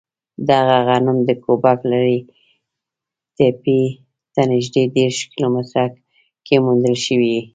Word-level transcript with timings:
دغه 0.49 0.77
غنم 0.87 1.17
د 1.27 1.29
ګوبک 1.43 1.79
لي 1.91 2.11
تپې 3.35 3.81
ته 4.33 4.41
نږدې 4.51 4.83
دېرش 4.95 5.17
کیلو 5.31 5.47
متره 5.53 5.85
کې 6.45 6.55
موندل 6.63 6.95
شوی. 7.05 7.37